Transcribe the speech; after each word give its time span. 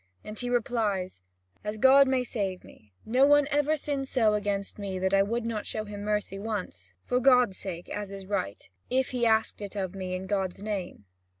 And 0.23 0.39
he 0.39 0.49
replies: 0.49 1.21
"As 1.63 1.77
God 1.77 2.07
may 2.07 2.23
save 2.23 2.63
me, 2.63 2.91
no 3.05 3.27
one 3.27 3.47
ever 3.51 3.77
sinned 3.77 4.07
so 4.07 4.33
against 4.33 4.79
me 4.79 4.97
that 4.97 5.13
I 5.13 5.21
would 5.21 5.45
not 5.45 5.67
show 5.67 5.85
him 5.85 6.01
mercy 6.03 6.39
once, 6.39 6.95
for 7.05 7.19
God's 7.19 7.57
sake 7.59 7.87
as 7.87 8.11
is 8.11 8.25
right, 8.25 8.67
if 8.89 9.09
he 9.09 9.27
asked 9.27 9.61
it 9.61 9.75
of 9.75 9.93
me 9.93 10.15
in 10.15 10.25
God's 10.25 10.63
name. 10.63 11.05